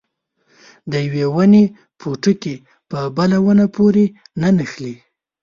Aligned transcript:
د 0.91 0.93
یوې 1.05 1.25
ونې 1.35 1.63
پوټکي 1.99 2.55
په 2.89 2.99
بله 3.17 3.37
ونه 3.45 3.65
پورې 3.75 4.05
نه 4.41 4.49
نښلي. 4.57 4.95